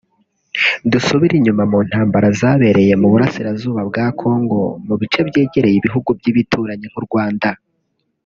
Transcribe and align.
Dusubire 0.91 1.33
inyuma 1.37 1.63
mu 1.71 1.79
ntambara 1.89 2.27
zabereye 2.39 2.93
mu 3.01 3.07
burasirazuba 3.11 3.81
bwa 3.89 4.05
Congo 4.19 4.59
mu 4.87 4.95
bice 5.01 5.19
byegereye 5.27 5.75
ibihugu 5.77 6.09
by’ibituranyi 6.17 6.85
nk’U 6.91 7.03
Rwanda 7.07 7.49